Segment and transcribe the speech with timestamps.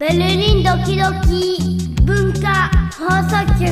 [0.00, 2.68] ベルリンドキドキ文化
[2.98, 3.64] 放送局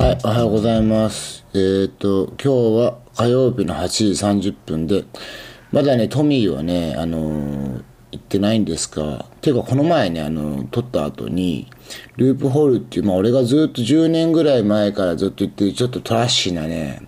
[0.00, 1.44] はい、おはようございます。
[1.54, 2.48] えーと、今日
[2.86, 5.04] は火曜日の8時30分で、
[5.72, 11.68] まだね、トミーはね、あのー行ってないんですが、ていうかこの前ね、あの撮った後に、
[12.16, 17.02] ループホールっていう、まあ俺がずっと10年ぐらい前からずっと言ってる、ちょっとトラッシーなね、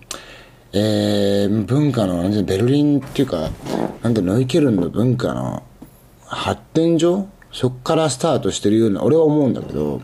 [0.73, 3.51] えー、文化の、ベルリンっていうか、
[4.01, 5.63] なんていうのノイケルンの文化の
[6.35, 7.27] 発展所？
[7.51, 10.01] そっからスタートしてるような、俺は思うんだけど、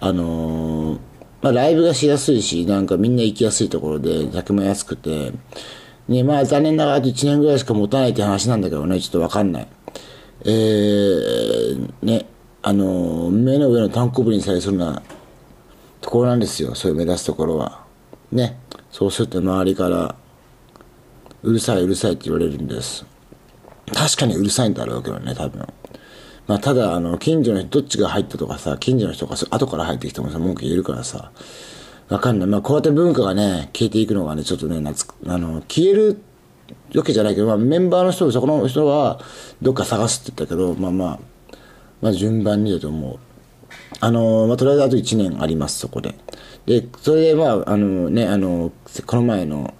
[0.00, 0.98] あのー
[1.40, 5.32] まあライブがしやすいし、なんかみんな行きやすいところで、客も安くて、
[6.08, 9.68] ね、まあ残念ながらあと1年ぐらいしか持たないって話なんだけどね、ちょっとわかんない。
[10.44, 12.26] えー、ね、
[12.62, 15.02] あのー目の上の単行部にさえするような
[16.02, 17.82] ところなんですよ、そういう目指すところは。
[18.30, 18.58] ね、
[18.90, 20.14] そうすると周りから、
[21.42, 23.06] うるさいうるさいって言われるんです。
[23.94, 25.66] 確かにうるさいんだろうけどね、多分。
[26.46, 31.30] まあ、ただ、あの、近所の人、どっちが入ったとかさ、近所の人が後から入ってきてもさ、文句言えるからさ、
[32.08, 32.48] わかんない。
[32.48, 36.20] まあ、こうやって文化がね、消えていくのがね、ちょっとね、夏、あの、消える
[36.94, 39.20] わけじゃないけど、まあ、メンバーの人、そこの人は、
[39.62, 41.18] どっか探すって言ったけど、まあまあ、
[42.02, 43.18] まあ、順番にだと思う。
[44.00, 46.14] あの、まあ、とりあえずあと1年あります、そこで。
[46.66, 48.70] で、それで、まあ、あのね、あの、
[49.06, 49.72] この前の、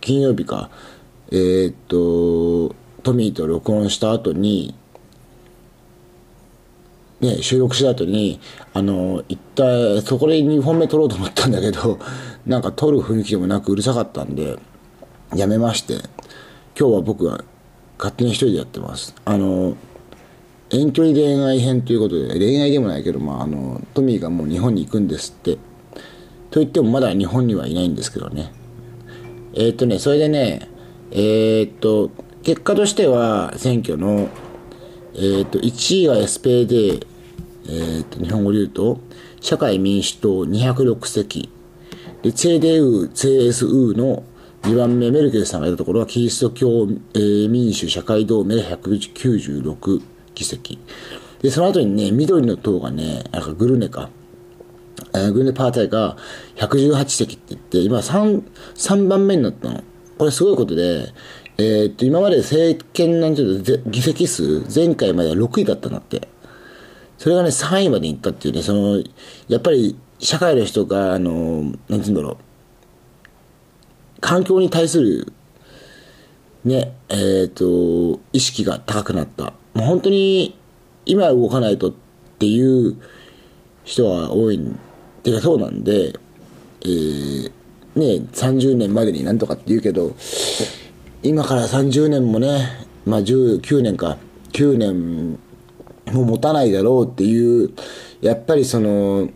[0.00, 0.70] 金曜日か、
[1.30, 2.74] えーっと、
[3.04, 4.74] トミーと録音した後に、
[7.20, 8.40] ね、収録した後に、
[8.72, 11.98] あの、一体、そこで2本目撮ろうと思ったんだけど、
[12.46, 14.58] なんか撮る雰囲気でもなくうるさかったんで、
[15.36, 15.94] やめまして、
[16.78, 17.44] 今日は僕が
[17.98, 19.14] 勝手に一人でやってます。
[19.24, 19.76] あの、
[20.70, 25.58] 遠距離恋愛編ということで、恋愛でもないけど、まあ、あの、トミーがもう日本に行くんですって。
[26.50, 28.52] と言ってもまだ日本にはいないんですけどね。
[29.54, 30.68] えーっとね、それでね、
[31.10, 32.10] えーっと、
[32.44, 34.28] 結果としては、選挙の、
[35.14, 37.06] えーっと、1位が SPD、
[37.66, 39.00] えーっと、日本語で言うと、
[39.40, 41.50] 社会民主党206席、
[42.22, 44.24] で、CDU、CSU の
[44.62, 50.02] 2番目、メルケルさんがいたところは、キリスト教、えー民主社会同盟196
[50.34, 50.78] 議席。
[51.40, 54.10] で、その後にね、緑の党がね、なんかグルネか、
[55.14, 56.18] えーグルネパータイが
[56.56, 58.42] 118席って言って、今 3,
[58.74, 59.82] 3番目になったの。
[60.18, 61.08] これすごいことで、
[61.56, 66.26] えーっと、今まで政権なんていうの議席数、前回までは6位だったんだって。
[67.16, 69.02] それがね、3位まで行ったっていうね、その、
[69.46, 72.36] やっぱり、社会の人が、あの、なんていうんだろう、
[74.20, 75.32] 環境に対する、
[76.64, 79.52] ね、えっ、と、意識が高くなった。
[79.74, 80.58] もう本当に、
[81.06, 81.92] 今動かないとっ
[82.38, 82.96] ていう
[83.84, 84.76] 人は多いん、
[85.22, 86.14] てかそうなんで、
[86.82, 87.52] えー、
[87.94, 90.16] ね、30年までになんとかって言うけど、
[91.26, 92.68] 今から30年もね、
[93.06, 94.18] まあ19年か、
[94.52, 95.38] 9年
[96.12, 97.70] も持たないだろうっていう、
[98.20, 99.30] やっぱりその、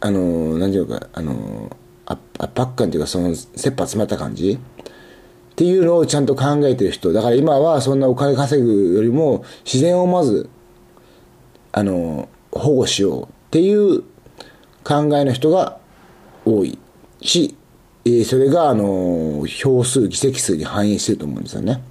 [0.00, 1.70] あの、何ていうか、あの、
[2.04, 7.12] 圧迫感っていうか、その、切羽詰まった感じっていうのをちゃんと考えてる人。
[7.12, 10.50] だから今はそんなお金稼ぐよりも、自然をまず、
[11.70, 14.00] あの、保護しようっていう
[14.82, 15.78] 考えの人が
[16.44, 16.76] 多い
[17.22, 17.56] し、
[18.06, 21.82] えーそれが、あの、票数、議席数に反映してると思うんですよね。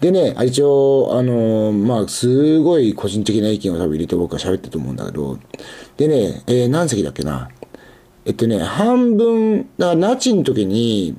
[0.00, 5.38] でね、一応、あのまあ、すごい個人的な意見を多分入れて僕は喋ってると思うんだけど、
[5.96, 7.50] でね、えー何席だっけな。
[8.24, 11.16] えっとね、半分、だからナチの時に、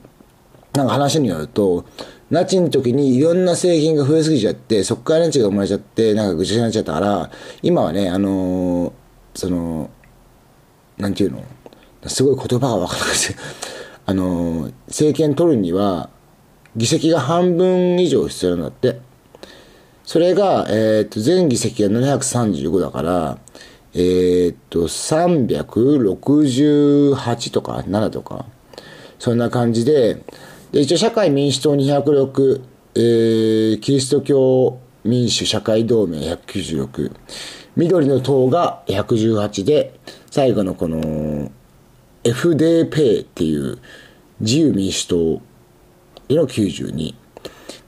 [0.73, 1.85] なんか話によると、
[2.29, 7.31] ナチの時にいろんな製品が増えすぎちゃって、そっからナチが生まれちゃって、なんかぐちゃぐちゃになっちゃったから、
[7.61, 8.91] 今はね、あのー
[9.35, 9.89] その、
[10.97, 11.43] なんていうの？
[12.07, 13.35] すごい言葉がわからなくて、
[14.05, 16.09] あの政権取るには、
[16.75, 18.99] 議席が半分以上必要なんだって。
[20.03, 23.37] それが、えっ、と、全議席が735だから、
[23.93, 28.45] えっ、と、368とか7とか、
[29.19, 30.23] そんな感じで、
[30.71, 32.61] で一応社会民主党206、
[32.95, 37.11] えー、キリスト教民主社会同盟196、
[37.75, 39.99] 緑の党が118で、
[40.29, 41.51] 最後のこの、
[42.23, 43.79] FDP っていう
[44.39, 45.41] 自由民主党
[46.27, 47.15] での92。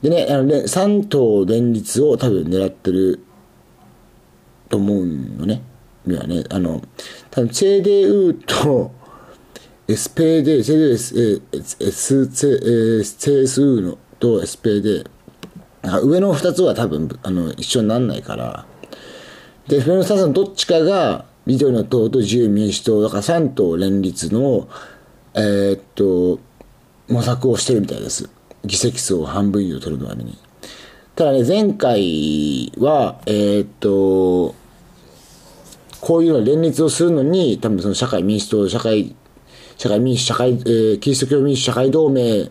[0.02, 3.24] でね、あのね、3党連立を多分狙ってる
[4.68, 5.62] と思うのね。
[6.06, 6.82] にはね、あの、
[7.30, 8.92] 多分 CDU と
[9.88, 11.42] SPD、CDU、
[11.80, 15.06] S、CSU のと SPD、
[16.02, 18.66] 上の2つは多分あの一緒にならないから、
[19.68, 24.68] で、上の2つのどっちかが緑の党と自由民主党、だから3党連立の、
[25.34, 26.40] えーっと、
[27.08, 28.30] 模索をしてるみたいです。
[28.64, 30.38] 議席数を半分以上取るために。
[31.14, 34.54] ただね、前回は、えーっと、
[36.00, 39.14] こういうの連立をするのに、多分その社会民主党、社会、
[39.76, 42.50] 社会民主、社会、えー、キリスト教民主社会同盟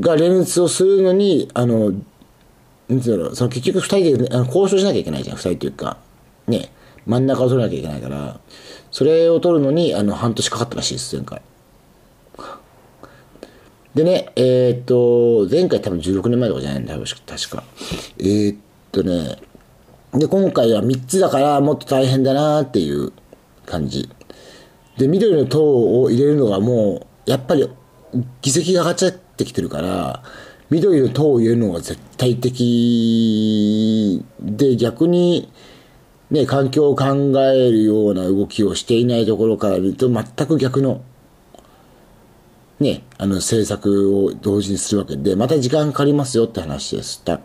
[0.00, 1.92] が連立をするのに、あの、
[2.88, 5.98] なんていうの、その結局二人で、あの交渉しなきゃいけないじゃん、二人っていうか、
[6.46, 6.70] ね、
[7.06, 8.40] 真ん中を取らなきゃいけないから、
[8.90, 11.40] それを取るのに、あの、半年かかったらしいです、前回。
[13.94, 17.64] でね、えーっと、前回多分16年前とかじゃないんだ、確か。
[18.18, 18.56] えーっ
[18.92, 19.38] とね、
[20.12, 23.12] で、今回は3つだからもっと大変だなっていう
[23.64, 24.08] 感じ。
[24.98, 27.68] で、緑の党を入れるのがもう、やっぱり
[28.42, 30.22] 議席が上がっちゃってきてるから、
[30.70, 35.50] 緑の党を入れるのが絶対的で、逆に、
[36.30, 37.04] ね、環境を考
[37.40, 41.02] えるような動きをしていないところから見ると、全く逆の、
[42.80, 47.40] ね、あの政策を同時にするわけで、また時間かかりますよって話でした。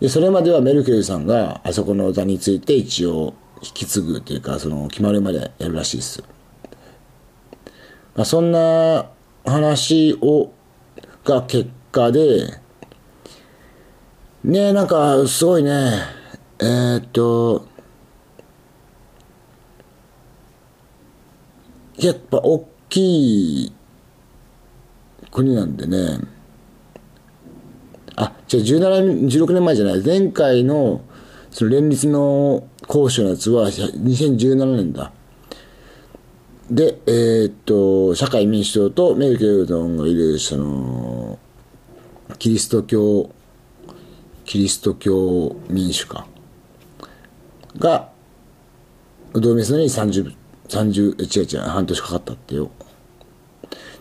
[0.00, 6.22] で、それまではメルケルさんがあそこの座について一応引き継ぐというか、その決まるまでやるらしいです。
[8.14, 9.06] まあ、そんな
[9.46, 10.52] 話を、
[11.24, 12.60] が結果で、
[14.44, 16.02] ねなんかすごいね、
[16.60, 17.66] えー、っと、
[21.98, 23.72] やっぱ大きい
[25.30, 26.20] 国なんでね、
[28.16, 31.02] あ、じゃあ17、16年前じゃない、前回の
[31.50, 35.12] その連立の交渉のやつは2017年だ。
[36.70, 41.38] で、えーっと、社会民主党とメルケルトンがいる、その、
[42.38, 43.30] キリスト教、
[44.44, 46.26] キリスト教民主化
[47.78, 48.10] が、
[49.32, 50.34] 同盟するのに30、
[50.74, 52.70] 30、違う違う、半年かかったってよ。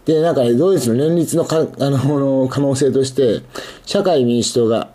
[0.05, 3.41] で、なんか、ドイツの連立のかあの可能性として、
[3.85, 4.89] 社会民主党が、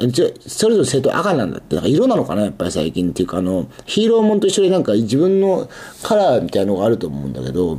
[0.46, 5.68] それぞれ政党赤なんだって、なんか色なのかな、やっぱり最近っていうか、あの、ヒーローもんと一緒になんか自分の
[6.02, 7.78] カラーみたいなのがあると思うんだけど、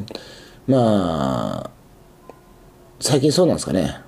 [0.65, 1.69] まあ、
[2.99, 4.01] 最近そうなんですかね。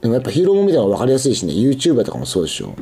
[0.00, 2.74] でもやっぱヒーローもんみたいなのが分かりやすいしね、YouTuber とかもそうでしょ。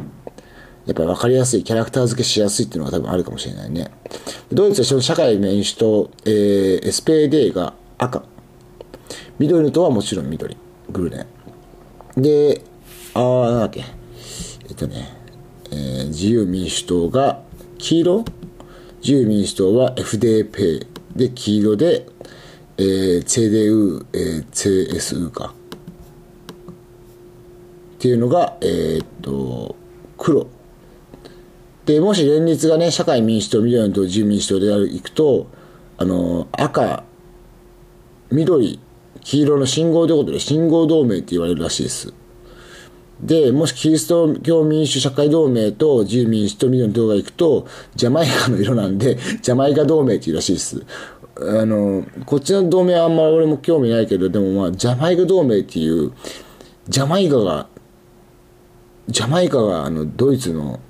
[0.86, 3.90] やっぱり分かりやすい、キャラクター付けしやすいっていうのが多分あるかもしれないね。
[4.52, 8.24] ドイツはその社会民主党、えー、SPD が赤。
[9.38, 10.56] 緑の党はもちろん緑。
[10.90, 11.26] グルネ。
[12.16, 12.62] で、
[13.14, 13.84] あー、なんだっけ。
[14.68, 15.08] えっとね、
[15.70, 17.42] えー自由民主党が
[17.78, 18.24] 黄色
[19.00, 20.86] 自由民主党は FDP
[21.16, 22.06] で黄色で、
[22.76, 25.54] えー、CDU、えー、CSU か。
[27.96, 29.76] っていうのが、えーっと、
[30.18, 30.46] 黒。
[31.84, 35.48] で、もし連立がね、社会民主党、緑の党、自由民主党でやる、いくと、
[35.98, 37.04] あの、赤、
[38.30, 38.78] 緑、
[39.20, 42.14] 黄色の信号ということで、信号同盟って言われるらしいです。
[43.22, 50.82] で、もしキリスト教民主社会同盟と自由民主党、緑の党が行くと、ジャマイカの色なんで、 ジャマイカ同盟っていうらしいです。
[51.36, 56.12] あの、こっちの同盟はあんまり俺も興味ないけど、でもまあ、ジャマイカ同盟っていう、
[56.88, 57.68] ジャマイカが、
[59.08, 60.80] ジャマイカがあの、ドイツの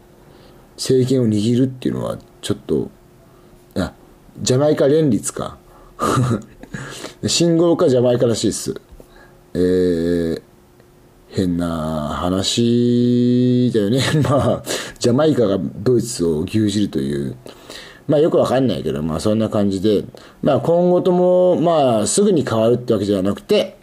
[0.82, 2.90] 政権を握るっていうのは、ちょっと、
[3.76, 3.92] あ、
[4.40, 5.56] ジャマイカ連立か。
[7.24, 8.74] 信号かジャマイカらしいっす。
[9.54, 10.42] えー、
[11.28, 14.00] 変な話だよね。
[14.28, 14.62] まあ、
[14.98, 17.36] ジャマイカがドイツを牛耳るという。
[18.08, 20.04] まあよくわかんないけど、まあそんな感じで、
[20.42, 23.76] まあ今後とも、まあすぐに変わるってわけじゃなくて、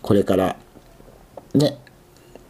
[0.00, 0.56] これから、
[1.52, 1.78] ね、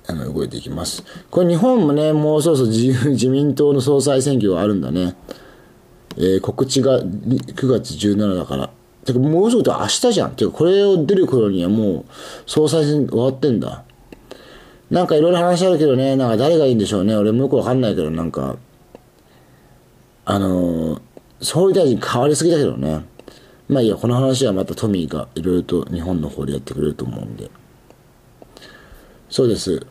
[0.08, 1.04] あの、動いていきます。
[1.30, 5.14] これ日本もね、もうそろそろ自由、 自民党の総裁選挙があるんだね。
[6.16, 8.70] えー告知が9月17だから。
[9.04, 10.32] てかもうすぐと明日じゃん。
[10.32, 12.04] てかこれを出る頃にはもう
[12.46, 13.84] 総裁選終わってんだ。
[14.90, 17.14] なんかいろいろ話あるけどね、なんか誰がいいんでしょうね。
[17.14, 18.56] 俺もよくわかんないけど、なんか、
[20.24, 21.00] あのー
[21.40, 23.04] 総理大臣変わりすぎだけどね。
[23.68, 27.50] まあいいや、この話はまたトミーがいろいろと日本の方でやってくれると思うんで。
[29.30, 29.86] そうです。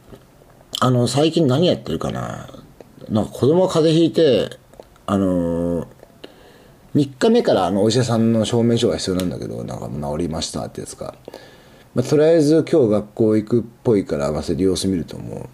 [0.80, 2.50] あの、最近何やってるかな？
[3.10, 4.58] なんか子供が風邪ひいて、
[5.06, 5.88] あのー、
[6.96, 11.16] 3日目からあのお医者さんの証明書が必要なんだけど、なんか治りましたってやつが。
[11.94, 15.50] まあ、とりあえず今日学校行くっぽいから、まあ、それ様子見ると思う。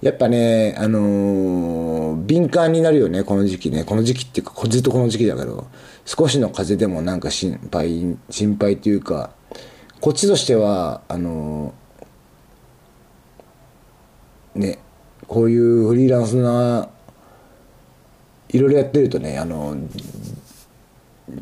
[0.00, 3.84] やっぱね、あのー敏感になるよね、この時期ね。
[3.84, 5.66] この時期っていうか、ずっとこの時期だけど、
[6.04, 9.30] 少しの風邪でもなんか心配、心配っていうか、
[10.00, 11.72] こっちとしては、あのー
[14.54, 14.78] ね、
[15.26, 16.88] こういうフリーランスな、
[18.48, 19.76] いろいろやってるとね、あの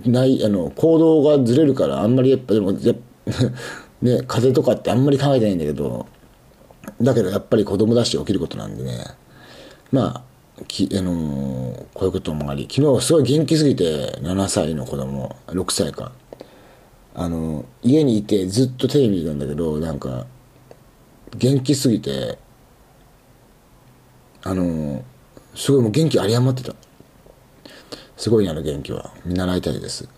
[0.04, 2.94] ない、あの、行動がずれるから、あんまりやっぱ、でも、や
[4.02, 6.06] ね、風邪とかってあんまり考えてないんだけど、
[7.00, 9.04] だけどやっぱり子供だし起きることなんでね
[9.92, 10.24] ま
[10.58, 16.12] あき、あのーこういうこともあり昨日すごい元気すぎて7歳の子供6歳か。
[17.18, 20.26] あの家にいてずっとテレビ見てたんだけどなんか
[21.34, 22.38] 元気すぎて
[24.46, 25.04] あの
[25.54, 26.74] すごいもう元気有り余ってた。
[28.16, 29.12] すごいなの元気は。
[29.24, 30.08] 見習いたいです。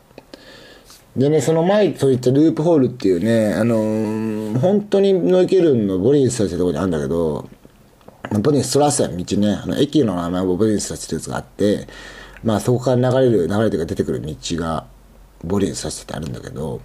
[1.17, 7.49] でねその前といったループホールっていうねあのー本当にノイケルンのボリンスさせたとこにあるんだけど
[8.41, 11.89] ボリンストラッセ道ねあの駅の名前をボリンスさせてるやつがあって
[12.45, 14.87] まあそこから流れる流れというか出てくる道が
[15.45, 16.81] ボリンスさせてあるんだけど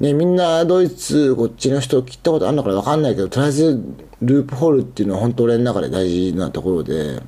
[0.00, 3.82] ねみんなドイツこっちの人聞いたことあるのかな分かんないけどとりあえず
[4.22, 7.20] ループホールっていうのは本当俺の中で大事なところで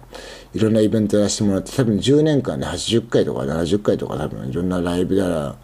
[0.55, 5.57] いろんなイベントやらせてもらって多分10年間で80回とか70回とか多分いろんなライブやら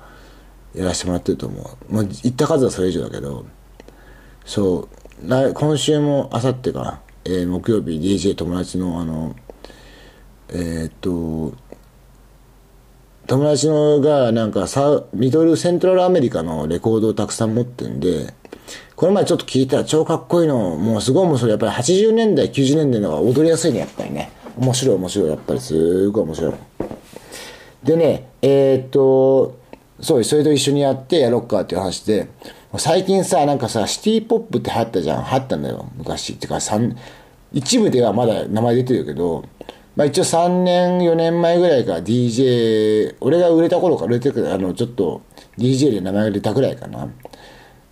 [0.75, 1.93] やらせてもらってると思う。
[1.93, 3.47] もう行った数はそれ以上だけど
[4.45, 4.89] そ
[5.23, 9.35] う来今週もあさってか、えー木曜日 DJ 友達のあの
[10.51, 11.57] えーっと
[13.27, 18.35] 友達のがなんかサウミドルセントラルアメリカのレコードをたくさん持ってんで
[18.95, 21.51] この前ちょっと聞いたら超かっこいいのもうすごい面白い。
[21.51, 24.31] やっぱり80年代90年代の方が踊りやすいねやっぱりね。
[24.57, 25.29] 面白い面白い。
[25.29, 26.55] やっぱりすごい面白い。
[27.85, 29.59] でねえーっと
[30.01, 32.29] そうそれと一緒にやってやろっかっていう話で
[32.79, 35.25] 最近さなんかさシティポップって流行ったじゃん。
[35.25, 36.35] 流行ったんだよ昔。
[36.35, 36.97] ってか三
[37.53, 39.45] 一部ではまだ名前出てるけど
[39.97, 45.23] まあ一応3年4年前ぐらいから DJ 俺が売れた頃から売れてるあのちょっと
[45.59, 47.09] DJ で名前が出たぐらいかな。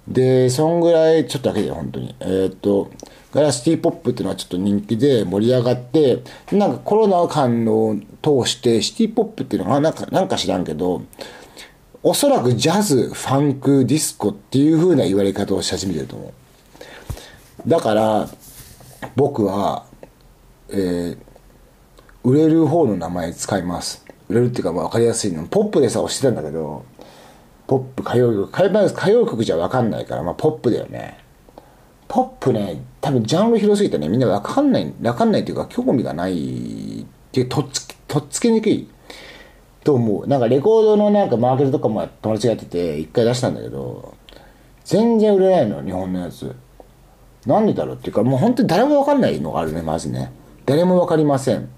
[0.06, 2.14] でそんぐらいちょっとだけで本当に。
[2.20, 2.90] えーっと
[3.32, 11.02] ガラシティーポップっていうのはちょっと人気で盛り上がってなんかコロナ間を通してシティポップっていうのがなんかなんか知らんけど
[12.04, 16.32] おそらくジャズファンクディスコっていう風な言われ方をし始めてると思
[17.66, 17.68] う。
[17.68, 18.28] だから
[19.16, 19.84] 僕は
[20.68, 21.18] えー
[22.24, 24.04] 売れる方の名前使います。
[24.30, 25.44] 売れるっていうかまあ分かりやすいの。
[25.44, 26.84] ポップでさ押してたんだけど
[27.66, 28.48] ポップ歌謡曲。
[28.48, 31.18] 歌謡歌謡曲じゃ分かんないからまあポップだよね。
[32.08, 38.88] ポップね多分ジャンル広すぎてねみんな分かんない分かんないっていうか興味がないっていうとっつきとっつけにくい。
[39.82, 40.26] と思う。
[40.26, 44.14] なんかレコードのなんかマーケットとかも友達がやってて一回出したんだけど
[44.86, 46.56] 全然売れないの日本のやつ。
[47.44, 50.32] なんでだろうっていうかもう本当に誰も分かんないのがあるねまずね。
[50.64, 51.68] 誰も分かりません。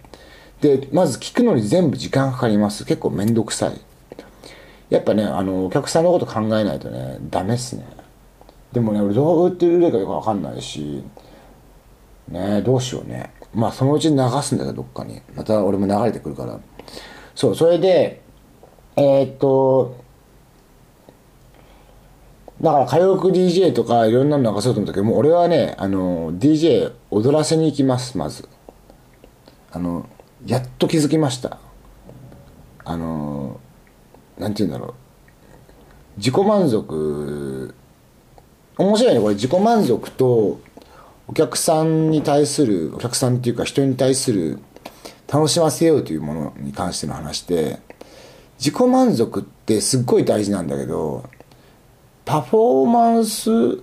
[0.60, 2.84] でまず聞くのに全部時間かかります。
[2.84, 3.80] 結構めんどくさい。
[4.88, 7.86] やっぱねあのお客さんのこと考えないとねダメっすね。
[8.72, 11.02] でもね俺どう売ってるかよく分かんないし
[12.28, 13.32] ねどうしようね。
[13.54, 15.20] まあそのうち流すんだけどどっかに。
[15.34, 16.58] また俺も流れてくるから。
[17.34, 18.22] そうそれで
[18.96, 19.96] えーっと
[22.62, 28.48] だから歌謡曲 DJ とかいろんなの流そうと思ったけどもう俺はねあの DJ 踊らせに行きますまず。
[29.70, 30.08] あの
[30.46, 31.58] やっと気づきました。
[32.84, 33.60] あの
[34.38, 34.94] なんて言うんだろう。
[36.18, 37.74] 自己満足。
[38.78, 39.34] 面白いねこれ。
[39.34, 40.60] 自己満足と
[41.28, 44.58] お客さんに対するお客さんっていうか人に対する
[45.32, 47.80] 楽しませようというものに関しての話で
[48.58, 51.28] 自己満足ってすっごい大事なんだけど
[52.24, 53.80] パフォーマンス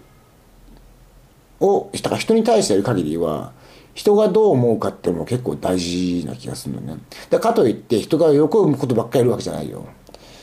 [1.60, 3.52] をだから人に対してやる限りは
[3.94, 6.98] 人がどう思うかっていうのも結構大事な気がするのね。
[7.30, 9.86] だかといって人が喜ぶことばっかりやるわけじゃないよ。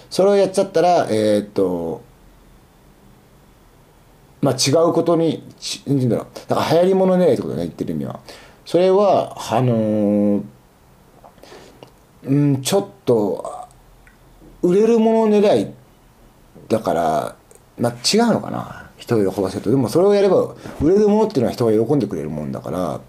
[0.09, 2.03] それをやっちゃったらえーっと
[4.41, 6.27] まあ違うことにちなんて言うんだろう。
[6.49, 8.21] だから流行り物狙いってことね言ってる意味は。
[8.65, 10.43] それはあのー
[12.23, 13.67] うんちょっと
[14.63, 15.73] 売れるもの狙い
[16.69, 17.37] だから
[17.79, 18.87] まあ違うのかな。
[18.97, 19.71] 人を喜ばせると。
[19.71, 23.01] でもそれをやれば売れるものっていうのは人が喜んでくれるもんだから。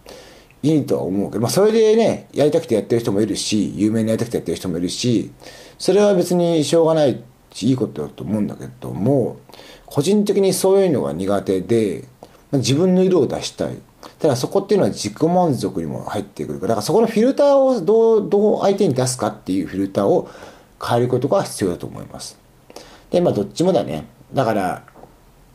[0.64, 5.32] いいとは思うけど、まあ、それでねやりたくてやってる人もいるし有名になりたくてやってる人もいるし
[5.80, 9.40] それは別にしょうがないしいいことだと思うんだけども
[9.86, 12.08] 個人的にそういうのが苦手で
[12.54, 13.78] 自分の色を出したい。
[14.20, 20.30] ただそこっていうのは自己満足にも入ってくるからだからそこのフィルターをどうどう相手に出すかっていうフィルターを
[20.84, 22.40] 変えることが必要だと思います。
[23.12, 24.08] でまあどっちもだね。
[24.34, 24.84] だから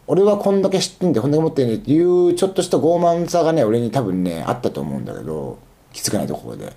[0.09, 5.59] 俺はこんだけ知ってんでこんだけ持ってんねっていうちょっとした傲慢さがね俺に多分ねあったと思うんだけど
[5.93, 6.73] 気づかないところで。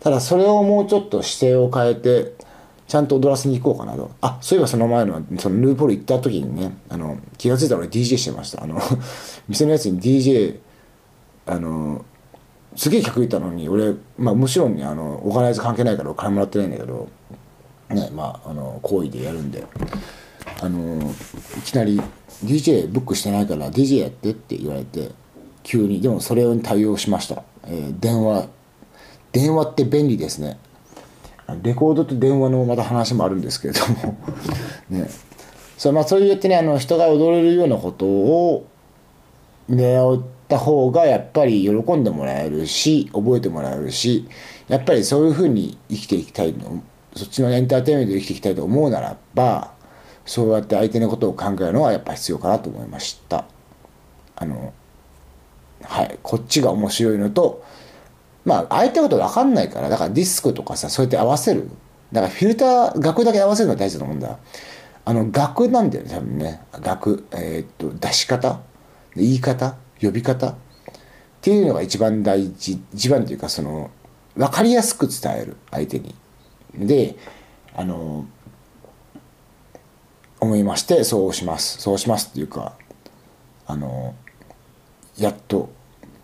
[0.00, 2.34] ただそれをもうちょっと姿勢を変えて
[2.88, 4.10] ちゃんと踊らせに行こうかなと。
[4.20, 8.64] あそういえばその前のそのルーポール行った時にねあの気が付いたら俺 DJ してました。
[8.64, 8.80] あの
[9.48, 10.58] 店のやつに DJ
[11.46, 12.04] あの
[12.74, 17.08] すげえ客いたのに俺まあもちろんねあのオーガナイズ関係ないからお金もらってないんだけど
[17.90, 19.64] ねまああの行為でやるんで。
[20.60, 21.02] あの
[21.58, 22.00] いきなり
[22.44, 25.10] DJ ブックしてないから DJ やってって言われて
[25.62, 28.48] 急にでもそれに対応しました、えー電話。
[29.32, 30.58] 電話って便利ですね。
[31.62, 34.16] レコードと電話のまた話もあるんですけれども。
[34.90, 35.08] ね。
[35.76, 38.66] そう,、まあ、そうやってねあの人が踊れるようなことを
[39.70, 44.28] 狙った方がやっぱり喜んでもらえるし覚えてもらえるし
[44.68, 46.82] やっぱりそういうふうに生きていきたいの
[47.16, 49.71] そっちのエンターテインメントで生きていきたいと思うならば
[50.24, 53.44] そうやって相手のことを考えるのはやっぱ必要かなと思いました。
[54.36, 54.72] あの
[55.82, 56.18] はい。
[56.22, 57.64] こっちが面白いのと
[58.44, 61.68] まあ相手のこと分かんないからだからディスクとかさそうやって合わせる。
[62.12, 64.38] だからフィルター楽だけ合わせるのが大事だと思うんだ。
[65.04, 66.60] あの楽なんだよね多分ね。
[66.82, 68.60] 楽えーっと出し方
[69.16, 70.54] 言い方呼び方っ
[71.40, 73.90] ていうのが一番大事一番というかその
[74.36, 76.14] 分かりやすく伝える相手に。
[76.74, 77.16] で
[77.74, 78.26] あの
[80.42, 81.78] 思いましてそうします。
[81.80, 82.72] そうしますっていうか
[83.64, 84.14] あの
[85.16, 85.70] やっと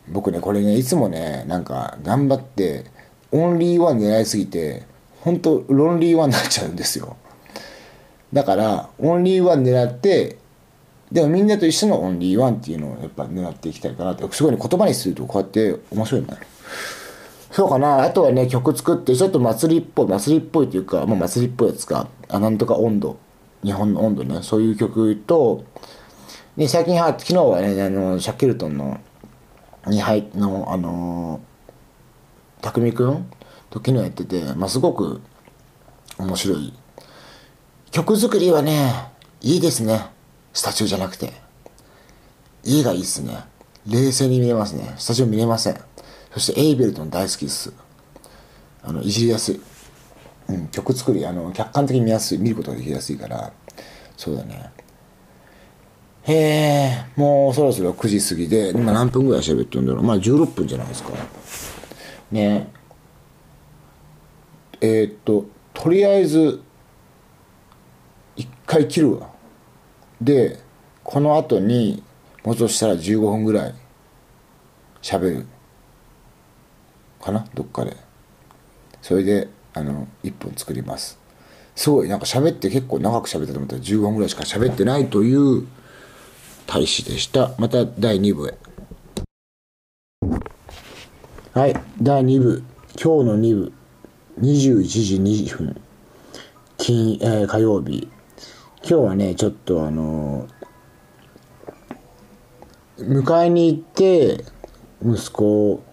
[0.08, 2.86] 僕ねこれねいつもねなんか頑張って
[3.30, 4.82] オンリーワン狙いすぎて
[5.20, 7.16] 本当ロンリーワンになっちゃうんですよ。
[8.32, 10.36] だからオンリーワン狙って
[11.12, 16.36] でもみんなと一緒のオンリーワンっていうのをやっぱ狙っていきたいかなってすごいね言葉にするとこうやって面白いな
[17.52, 18.02] そうかな。
[18.02, 22.08] あとはね曲作ってちょっと祭りっぽい祭りっぽいというか、まあ、祭りっぽいやつか。
[22.28, 23.16] あなんとか温度。
[23.64, 25.64] 日本の温度ねそういう曲と
[26.56, 29.00] で最近は昨日はねあのシャッキルトンの
[29.88, 31.40] に入っのあの、
[32.60, 33.30] 匠くん
[33.70, 35.20] と昨日やってて、まあ、すごく
[36.18, 36.74] 面白い。
[37.90, 38.92] 曲作りはね
[39.40, 40.06] いいですね。
[40.52, 41.32] スタジオじゃなくて。
[42.64, 43.44] 家がいいっすね。
[43.86, 44.94] 冷静に見えますね。
[44.98, 45.80] スタジオ見れません。
[46.32, 47.72] そしてエイベルトン大好きっす。
[48.82, 49.60] あのいじりやすい、
[50.48, 53.52] うん、曲作りあの客観的に見やすい見ることができやすいから。
[54.16, 54.70] そうだね。
[56.24, 60.02] へえもうそろそろ9時過ぎで今何分ぐらい喋ってるんだろう。
[60.02, 61.10] まあ16分じゃないですか。
[62.30, 62.70] ね。
[64.80, 66.62] えー、っととりあえず
[68.36, 69.30] 一回切るわ。
[70.20, 70.58] で
[71.04, 72.02] この後に
[72.44, 73.74] もうちょっとしたら15分ぐらい
[75.02, 75.46] 喋る。
[77.20, 77.46] かな？
[77.54, 77.96] どっかで。
[79.02, 81.18] それであの1本作ります。
[81.74, 85.66] すごいなんか喋って結構長く喋ったと思ったら15分ぐらいしか喋ってないという
[86.66, 87.52] 大使でした。
[87.58, 88.54] また第2部へ。
[91.54, 92.62] はい第2部。
[93.00, 93.72] 今日の2部。
[94.40, 95.80] 21時2分。
[96.76, 98.08] 金、えー、火曜日。
[98.80, 100.48] 今日はねちょっとあの
[102.98, 104.44] 迎えに行って
[105.04, 105.84] 息子を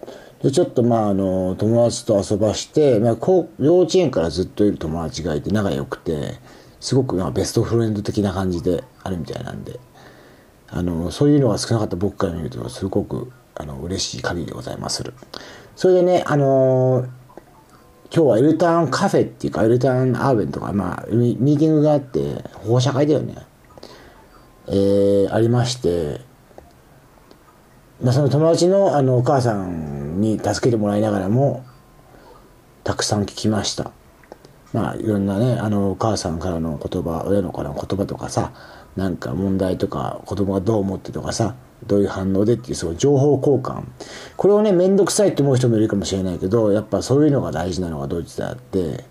[0.46, 6.34] でちょっとまああの友達と遊ばして、まあ、こう幼稚園からずっといる友達がいて仲良くて
[6.78, 9.80] すごくまあベストフレンド的な感じであるみたいなんで
[10.68, 15.14] あのそういうのが少なかった僕から見るとすごくあの嬉しい限りでございまする。
[15.74, 17.08] それでねあの
[18.14, 23.34] 今日はエルターンカフェっていうかエルターンアーベンとか、まあ、ミーティングがあって保護者会だよね。
[24.68, 26.20] えー、ありまして
[28.02, 31.64] まあ、その友達のあのお母さんに助けてもらいながらも
[32.84, 33.90] たくさん聞きました。
[34.72, 38.52] まあいろんなねあのお母さんからの言葉親のからの言葉とかさ
[38.96, 41.54] なんか問題とか子供がどう思ってとかさ
[41.86, 43.84] どういう反応でっていうそう情報交換。
[44.36, 49.04] これをね面倒くさいって思う人もいるかもしれないけどやっぱそういうのが大事なのがドイツであって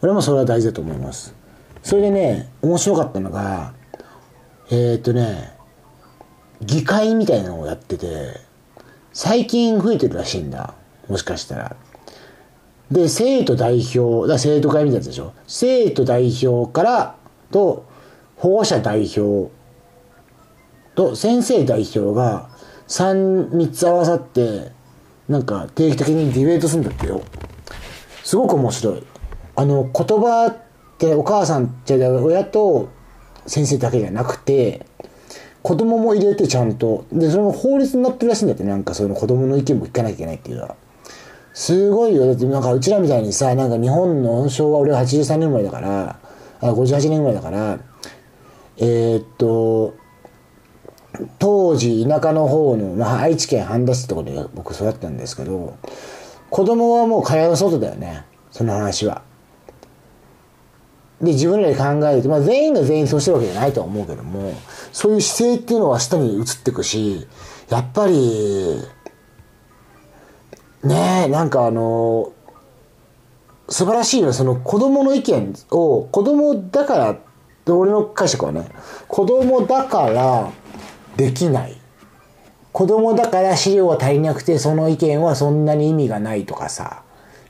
[0.00, 1.34] 俺もそれは大事だと思います。
[1.82, 3.74] それでね面白かったのが
[4.70, 5.51] えー、っとね
[6.64, 8.40] 議会みたいなのをやってて
[9.12, 10.74] 最近増えてるらしいんだ。
[11.08, 11.76] もしかしたら。
[12.90, 15.32] で生徒代表だ生徒会みたいなやつでしょ？
[15.46, 17.16] 生徒代表から
[17.50, 17.86] と
[18.36, 19.50] 保護者代表
[20.94, 22.50] と先生代表が
[22.88, 24.72] 3, 3つ合わさって
[25.28, 27.22] なんか定期的にディベートするんだってよ。
[28.22, 29.06] すごく面白い。
[29.56, 32.90] あの言葉ってお母さんって親と
[33.46, 34.86] 先生だけじゃなくて
[35.62, 37.06] 子供も入れてちゃんと。
[37.12, 40.76] でそれも法律になってるらしいんだってなんかその子供の意見も聞かなきゃいけないっていうのは。
[41.54, 42.26] すごいよ。
[42.26, 46.18] だってなんかうちらみたいにさなんか日本の昭和俺は83年生まれだから
[46.60, 47.78] あ58年生まれだから
[48.78, 49.94] えー、っと
[51.38, 55.76] 当時田舎の方の、まあ、愛知県半田市ってころで僕育ったんですけど
[56.50, 58.24] 子供はもう蚊帳の外だよね。
[58.50, 59.22] その話は。
[61.22, 64.54] で自分らで考えると、まあ、全員が全員そうしてるわけじゃないとは思うけども
[64.92, 67.26] そういう姿勢っていうのは下に移っていくし
[67.68, 68.82] やっぱり
[70.82, 72.32] ねえなんかあの
[73.68, 77.18] 素晴らしいのはその子供の意見を子供だから
[77.72, 78.68] 俺の解釈はね
[79.06, 80.50] 子供だから
[81.16, 81.76] できない。
[82.72, 87.02] 子供だから資料が足りなくてその意見はそんなに意味がないとかさ。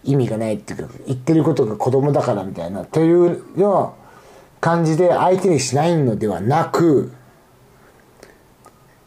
[0.05, 3.93] 意味がないっていうか言ってることが子供だからみたいなというような
[4.61, 7.13] 感じで相手にしないのではなく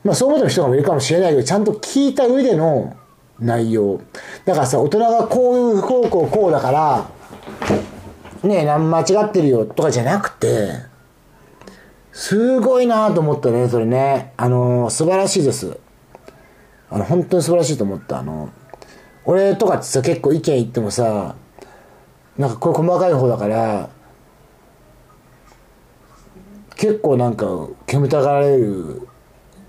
[0.04, 2.96] まあそう思ってる人もいるかもしれないけどちゃんと聞いた上での
[3.40, 4.00] 内容。
[4.46, 7.10] だからさ大人がこういうこうこうこうだから
[8.44, 10.70] ねえ間違ってるよとかじゃなくて
[12.14, 14.34] すごいなと思ったねそれね。
[14.38, 15.78] あの素晴らしいです。
[16.90, 18.20] あの本当に素晴らしいと思った。
[18.20, 18.50] あの
[19.26, 21.36] 俺とかってさ結構意見言ってもさ
[22.38, 23.90] なんかこれ細かい方だから
[26.76, 27.48] 結構なんか
[27.88, 29.08] 煙たがられる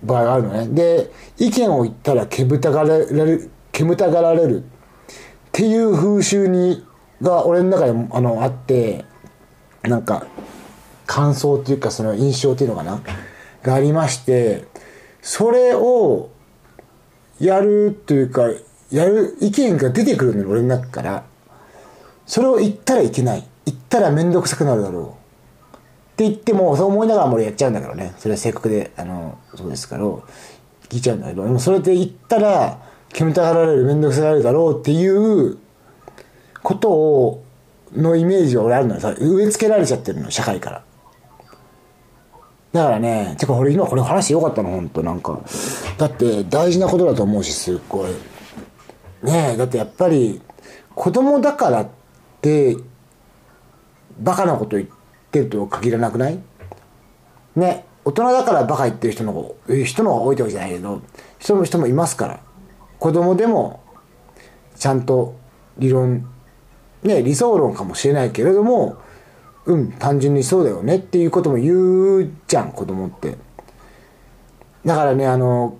[0.02, 0.68] 場合があるのね。
[0.68, 4.66] で意見を言ったら煙たがられる煙たがられるっ
[5.52, 6.84] ていう風習に
[7.22, 9.04] が俺の中であのあって
[9.82, 10.26] なんか
[11.06, 13.00] 感想っていうかその印象っていうのかな？
[13.62, 14.64] がありまして
[15.22, 16.30] それを
[17.40, 18.48] やるというか
[18.90, 21.24] やる意見が出てくるのよ俺の中から
[22.26, 23.44] それを言ったらいけない。
[23.64, 25.04] 言ったら面倒くさくなるだろう。
[25.10, 25.12] っ
[26.16, 28.14] て言ってもそう思いながらも俺やっちゃうんだけどね。
[28.18, 30.04] それは性格であのそうですから
[30.88, 31.44] 聞いちゃうんだけど。
[31.44, 32.78] でもそれで言ったら
[33.12, 35.58] 煙たがられる面倒くさがられるだろうっていう
[36.62, 37.44] ことを
[37.92, 39.00] のイメージは俺あるのよ。
[39.00, 40.84] さ植え付けられちゃってるの社会から。
[42.72, 45.40] だからねてか俺今これ話してよかったの本当なんか
[45.96, 48.10] だって大事なことだと思うしすっごい。
[49.22, 50.40] ねえだってやっぱり
[50.94, 51.88] 子供だからっ
[52.40, 52.76] て
[54.18, 54.88] バカなこと言っ
[55.30, 56.38] てると限らなくない？
[57.54, 61.02] ね大人だからバカ言ってる人の方人の方が多いってわけじゃないけど
[61.38, 62.40] 人も人もいますから。
[62.98, 63.80] 子供でも
[64.76, 65.36] ちゃんと
[65.76, 66.26] 理論
[67.02, 68.96] ね理想論かもしれないけれども
[69.66, 71.74] うん単純にそうだよねっていうことも言
[72.24, 73.36] うじゃん子供って。
[74.84, 75.76] だからねあの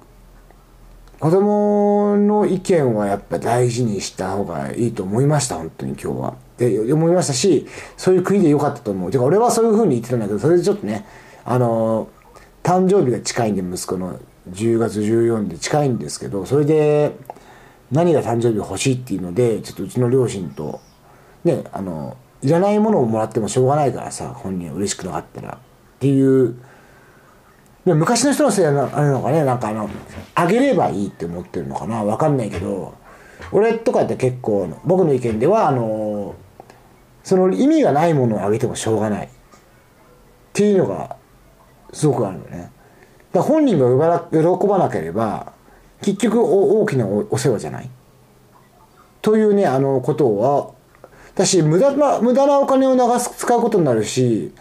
[1.19, 6.35] 子供の意見はやっぱ大事にした方がいいと思いました本当に今日は。
[6.59, 7.67] で思いましたし
[7.99, 9.11] そういう国でよかったと思う。
[9.11, 11.07] てか俺はそういうふうに言ってたんだけどそれでちょっとね
[11.45, 12.09] あの
[12.63, 14.19] 誕生日が近いんで息子の
[14.51, 17.17] 10月14で近いんですけどそれで
[17.91, 20.81] 何が誕生日欲しいっていうのでちょっとうちの両親と
[21.45, 26.57] ねあのいらないものをもらってもしょうがないからさ本人は嬉しくなかったらっていう
[27.87, 29.89] で昔の人のせいなあれのかねなんかあの
[30.35, 32.95] あげればいいって思ってるのかなわかんないけど
[33.53, 36.35] 俺とかって結構僕の意見ではあの
[37.23, 39.27] その意味がないものをあげてもしょうがない。
[39.27, 39.29] っ
[40.53, 41.17] ていうのが
[41.93, 42.71] すごくあるのね。
[43.33, 45.53] だ本人が喜ばなければ
[46.03, 47.91] 結局大きなお世話じゃない。
[49.23, 50.71] というねあのことは
[51.35, 54.53] 私無駄な無駄なお金を流す使うことになるし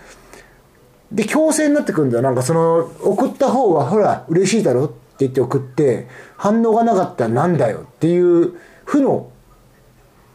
[1.11, 2.23] で強制になってくるんだよ。
[2.23, 7.79] なんかその送った方はほら嬉しいだろって言って送って反応がなかったらなんだよ。
[7.79, 8.53] っていう
[8.85, 9.31] 負の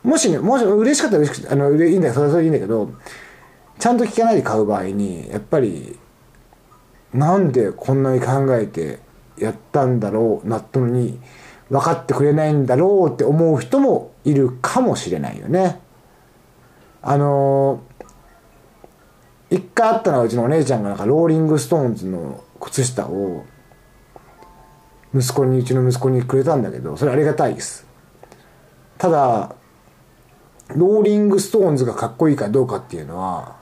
[0.02, 2.14] もしねもし嬉しかったら嬉しくあのいいんだよ。
[2.14, 2.90] それはそれいいんだけど
[3.78, 5.98] ちゃんと聞かないで買う場合にやっぱり
[7.12, 9.00] なんでこんなに考えて
[9.36, 11.18] やったんだろうなったのに
[11.68, 15.80] 分かってくれないんだろうって思う人もいるかもしれないよね。
[17.02, 17.80] あの
[19.50, 23.44] 一回あったのはうちのお姉ちゃんがなんかローリング・ストーンズの靴下を
[25.14, 27.86] 息子にうちの息子にくれたんだけどそれありがたいです。
[28.96, 29.54] ただ
[30.68, 33.56] ローリング・ストーンズがかっこいいかどうかっていうのは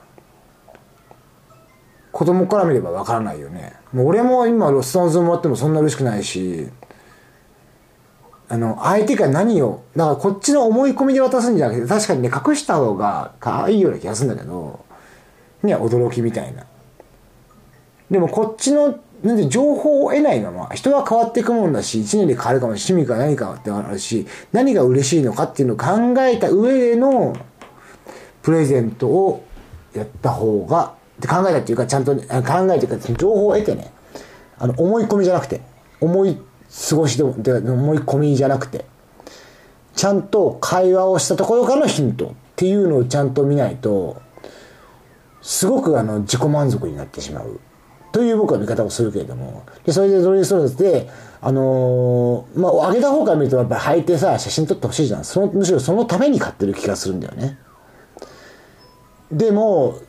[2.11, 3.73] 子供から見ればわからないよね。
[3.91, 6.67] もう俺も今ロストーンズもらってもそんな嬉しくないし
[8.47, 14.85] あの相手が何をだからこっちの思い込みで渡すんじゃなくて確かにね隠した方が可愛いような気がするんだけど
[15.63, 16.65] ね驚きみたいな。
[18.09, 27.35] でもこっちのなんで情報を得ないまま人は変わっていくもんだし1年で変わるかもしれない趣味か何かってあるし何が嬉しいのかっていうのを考えた上での
[28.41, 29.45] プレゼントを
[29.93, 33.91] やった方がって考えたっていうかちゃんと考えていうか情報を得てね
[34.57, 35.61] あの思い込みじゃなくて
[35.99, 36.37] 思い
[36.89, 38.85] 過ごしでもで思い込みじゃなくて
[39.95, 44.21] ちゃんと会話をしたところからのヒントっていうのをちゃんと見ないと
[45.41, 47.59] すごくあの自己満足になってしまう。
[48.11, 49.63] という僕は見方をするけれども。
[49.85, 51.09] でそれでドリーストレスで
[51.41, 55.23] あのー、まあ上げた方から見るとやっぱり履いてさ写真撮ってほしいじゃん。
[55.23, 57.57] そのむしろそのために買ってる気がするんだよね。
[59.31, 59.99] でも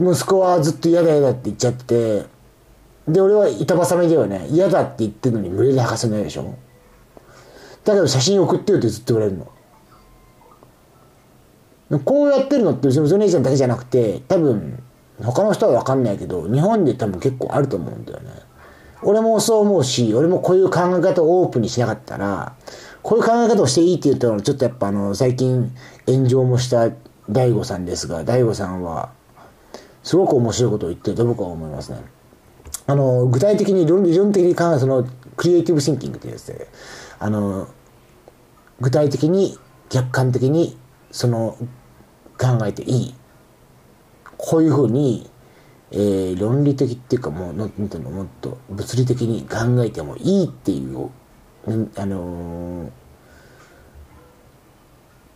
[0.00, 2.26] 息子はずっと嫌だ嫌だって言っちゃって
[3.06, 4.48] で俺は板挟みではね。
[4.50, 6.56] 嫌だって言ってるのに無理で履かせないでしょ。
[7.84, 9.50] だけど写真送ってよってずっと言われるの。
[12.04, 14.82] こうやってるのってうちの姉ちゃんだけじゃなくて多分
[15.22, 18.30] 他の人は分かんないけど日本で多分結構あると思うんだよね
[19.02, 22.54] 俺もそう思うし、俺もこういう考え方をオープンにしなかったら、
[23.02, 25.72] こういう考え方をしていいって言ったのちょっとやっぱあの、最近
[26.06, 26.90] 炎上もした
[27.30, 29.10] 大悟さんですが、大悟さんは、
[30.02, 32.00] すごく面白いことを言ってると僕は思いますね。
[32.86, 36.68] あの、具体的に理論的に考えその、クリエイティブシンキングってやつで、
[37.20, 37.68] あの、
[38.80, 39.58] 具体的に、
[39.90, 40.76] 客観的に、
[41.10, 41.56] その、
[42.38, 43.14] 考えていい。
[44.36, 45.28] こういうふうに、
[45.90, 51.10] えー、論理的っていうかもう、なんていうの、もっと物理的に考えてもいいっていう、
[51.96, 52.90] あのー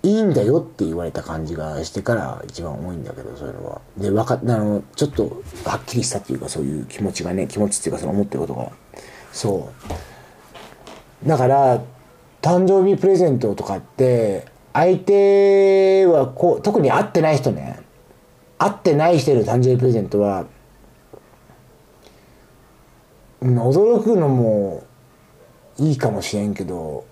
[0.05, 3.81] いいんだよって言われた感じがしてから一番多いんだけど、そういうのは。
[3.97, 8.73] で、わかあの、ちょっとはっきりしたっていうか、そういう気持ちがね、気持ちっていうか、その思ってることが。
[9.33, 9.71] そ
[11.25, 11.29] う。
[11.29, 11.81] だから、
[12.41, 17.81] 誕生日プレゼントとかって、相手はこう、特に会ってない人ね、
[18.59, 20.47] 会ってない人への誕生日プレゼントは、
[23.43, 24.85] 驚くのも
[25.79, 27.05] いいかもしれんけど、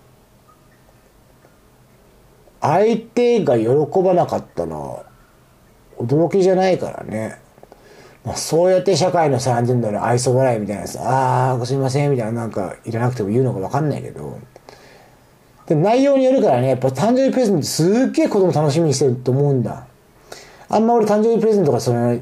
[2.61, 3.67] 相手が喜
[4.03, 5.05] ばなかったら
[5.99, 7.39] 驚きじゃないからね。
[8.25, 14.39] まあ、そうやって社会の3000ドル愛想笑いみたいなさ、ああ、すいませんみたいななんかいらなくても言うのかわかんないけど。
[15.71, 19.87] で内容によるからね、やっぱ誕生日プレゼントすっげえ子供楽しみにしてると思うんだ。
[20.69, 22.19] あんま俺誕生日プレゼントがその、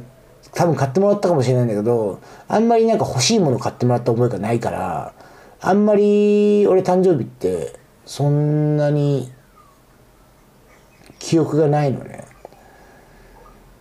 [0.52, 5.14] 多分買ってもらったかもしれないんだけど、あんまりなんか欲しいもの買ってもらった覚えがないから、
[5.62, 7.72] あんまり俺誕生日って
[8.04, 9.32] そんなに
[11.18, 12.26] 記憶がないのね。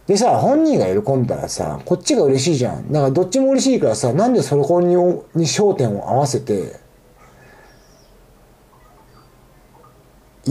[0.06, 2.90] でさ、本人が喜んだらさ、こっちが嬉しいじゃん。
[2.90, 6.87] だからどっちも嬉しいからさ、なんでそこにに焦点を合わせて、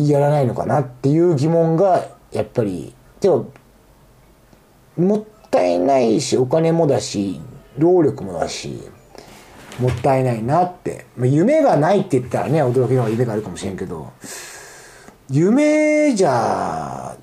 [0.05, 3.53] やらないのかなっていう疑問が、やっぱり、でも、
[4.97, 7.41] もったいないし、お金もだし、
[7.79, 8.81] 労力もだし、
[9.79, 11.07] もったいないなって。
[11.17, 14.13] まあ、夢がないって言ったらね、驚きの方が夢があるかもしれんけど、
[15.29, 17.17] 夢じゃ、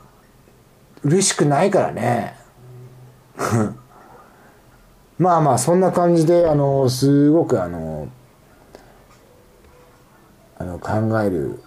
[1.03, 2.35] 嬉しくないからね。
[5.17, 8.07] まあまあ、そんな感じで、あの、すごくあの、
[10.57, 11.59] あの、考える。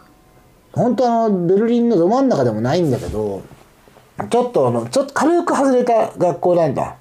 [0.76, 3.42] 本当あの、ベルリンのど真ん中でもないんだけど、
[4.30, 6.96] ちょっとあの、ちょっと軽く外れた学校なんだ。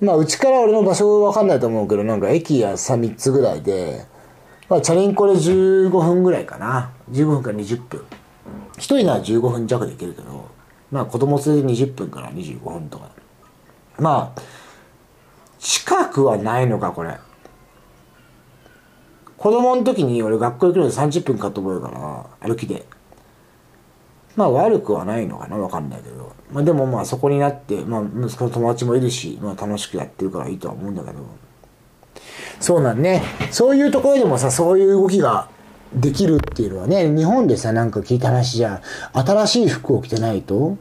[0.00, 4.06] まあ、うちから俺の場所わかんないと思うけど、なんか駅がさ、3つぐらいで、
[4.70, 6.90] まあ、チャリンコで15分ぐらいかな。
[7.10, 8.02] 15分から20分。
[8.78, 10.48] 一人なら15分弱で行けるけど、
[10.90, 13.10] まあ子供連れで20分から25分とか。
[13.98, 14.40] まあ、
[15.58, 17.18] 近くはないのか、これ。
[19.40, 22.84] 子供の時に俺学校行くので30分かと思うから、歩きで。
[24.36, 26.34] まあ悪くはないのかな、わかんないけど。
[26.52, 31.20] まあでもまあそこになって、まあ息子の友達もいるし、まあ楽しくやってるからいいとは思うんだけど。
[32.60, 33.22] そうなんね。
[33.50, 35.48] そういうところでもさ、そういう動きが
[35.94, 38.82] できるっていうのはね、日本でさ、なんか聞いた話じゃ、
[39.14, 40.76] 新しい服を着てないと、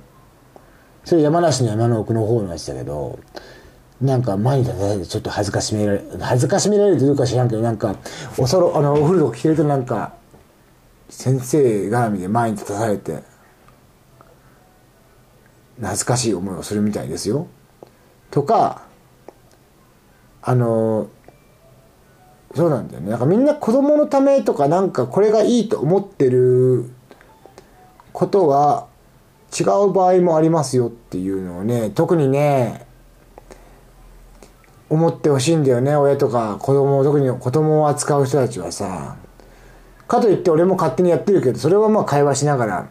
[1.06, 3.20] それ山梨の山の奥の方のやつだけど、
[4.02, 7.96] なんか前に立たれてちょっと恥ずかしめられ、恥ずかしめられるというか知らんけど、なんか、
[8.38, 10.14] おそろ、あの、お風呂とか着てるとなんか、
[11.10, 13.24] 先生絡みで前に立たされて、
[15.78, 17.48] 懐かしい思いをするみたいですよ。
[18.32, 18.84] とか、
[20.42, 21.10] あの、
[22.56, 23.10] そうなんだよね。
[23.10, 26.90] なんかみんな子供のためとかなんかこれがいいと思ってる
[28.12, 28.88] ことは
[29.58, 32.88] 違う場合もありますよっていうのをね、特にね、
[34.90, 39.16] 思ってほしいんだよね、親とか子供、特に子供を扱う人たちはさ。
[40.08, 42.90] かといって俺も勝手にやってるけど、それはまあ会話しながら、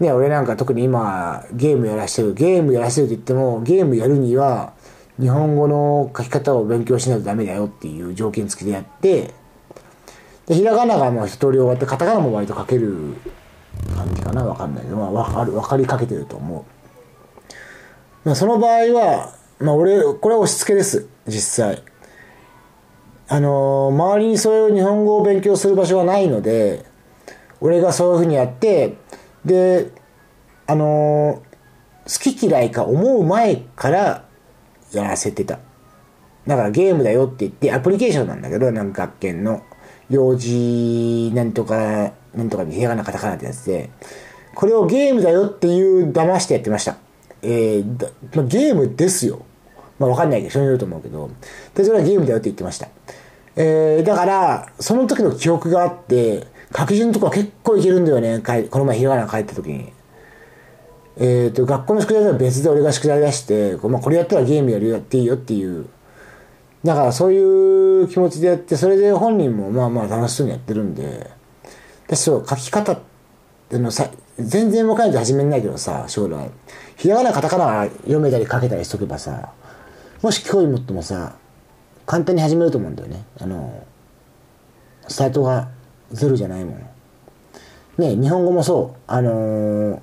[0.00, 4.72] ね、俺なんか特に今ゲームやらしてる、ゲームやらしてるって言っても、ゲームやるには、
[5.20, 9.34] 日本語の書き方を勉強しないとダメだよっていう条件付きでやって、
[10.46, 13.14] で、ひらがながもう一通り終わって、カタカナも割と書ける
[13.94, 16.62] 感じかなわかんないけど、まあわかる、わかりかけてると思う。
[18.24, 21.82] まあその場合は、まあ俺、これは押し付けです、実際。
[23.30, 26.84] あのー周りにそういう日本語を勉強する場所はないので、
[27.60, 28.96] 俺がそういうふうにやって、
[29.44, 29.90] で、
[30.66, 31.48] あのー
[32.08, 34.24] 好き嫌いか思う前から
[34.92, 35.58] やらせてた。
[36.46, 39.62] だからゲームだよって言って、アプリケーションなんだけど、なんか学研の、
[40.08, 43.90] 幼児なんとか、なんとかにひらがなカタカナってやつで、
[44.54, 46.96] これをゲームだよっていう騙してやってました。
[47.42, 49.44] えーだまあ、ゲームですよ。
[49.98, 51.30] まあわかんないけど、人によると思うけど。
[51.74, 52.88] で、それはゲームだよって言ってました。
[53.56, 58.40] えー、だから、その時の記憶があって、書き順とか結構いけるんだよね。
[58.70, 59.92] この前ひらがな書いた時に。
[61.16, 65.86] えっ、と、学校の宿題では別で俺が宿題出して、まあ、これやったらゲームやるやっていいよっていう
[66.84, 71.28] だからそういう気持ちでやってそれで本人もまあまあ楽しそうにやってるんで
[72.06, 73.00] 私そう書き方っ
[73.68, 74.08] てのさ
[74.38, 76.50] 全然分かんないと始めないけどさ将来
[76.96, 79.52] ひらがなカタカナ読めたり書けたりしとけばさ
[80.22, 81.36] もし興味持ってもさ
[82.06, 83.24] 簡単に始めると思うんだよね。
[83.40, 83.86] あの
[85.06, 85.68] スタートが
[86.10, 86.78] ゼロじゃないもん
[87.98, 89.00] ね日本語もそう。
[89.06, 90.00] あのー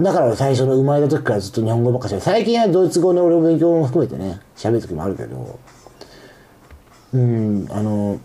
[0.00, 5.58] だから最初の生まれた時からずっと日本語ばっかしゃ最近はドイツ語の俺勉強も含めてね喋る時もあるけど。
[7.12, 8.18] うんあの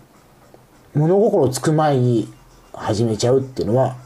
[0.94, 2.32] 物心つく前に
[2.72, 3.96] 始めちゃうっていうのは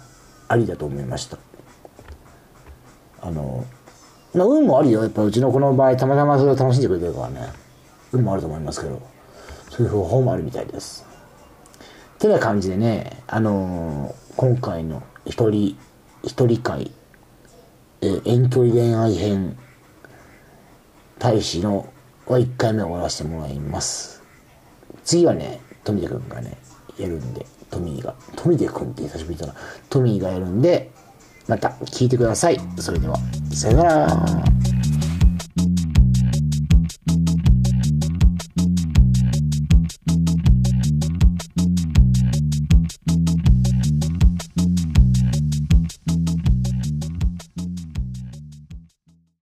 [0.48, 1.38] ありだと思いました。
[3.20, 3.64] あの
[4.34, 5.02] まあ運もあるよ。
[5.02, 7.48] やっぱうちの子の場合たまたまそれを楽しんでくれてるからね。
[8.12, 9.00] 運もあると思いますけど。
[9.72, 11.06] そういう方法もあるみたいです。
[12.18, 15.78] てな感じでねあの今回の一人
[16.22, 16.92] 一人会
[18.02, 19.56] えー遠距離恋愛編
[21.18, 21.90] 大使の
[22.26, 24.22] は1回目終わらせてもらいます。
[25.04, 26.58] 次はね富田君がね
[26.98, 29.54] やるんでトミーが富田君って久しぶりだな。
[29.88, 30.91] トミーがやるんで
[31.48, 32.60] また聞いてください。
[32.78, 33.16] それでは
[33.52, 34.71] さよなら。